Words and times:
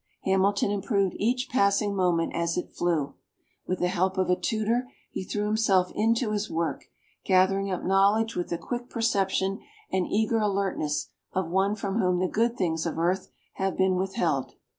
Hamilton 0.23 0.71
improved 0.71 1.15
each 1.19 1.47
passing 1.47 1.95
moment 1.95 2.33
as 2.33 2.57
it 2.57 2.73
flew; 2.75 3.13
with 3.67 3.77
the 3.77 3.87
help 3.87 4.17
of 4.17 4.31
a 4.31 4.35
tutor 4.35 4.87
he 5.11 5.23
threw 5.23 5.45
himself 5.45 5.91
into 5.93 6.31
his 6.31 6.49
work, 6.49 6.85
gathering 7.23 7.69
up 7.69 7.83
knowledge 7.83 8.35
with 8.35 8.49
the 8.49 8.57
quick 8.57 8.89
perception 8.89 9.59
and 9.91 10.07
eager 10.07 10.39
alertness 10.39 11.09
of 11.33 11.51
one 11.51 11.75
from 11.75 11.99
whom 11.99 12.17
the 12.17 12.27
good 12.27 12.57
things 12.57 12.87
of 12.87 12.97
earth 12.97 13.29
have 13.57 13.77
been 13.77 13.95
withheld. 13.95 14.53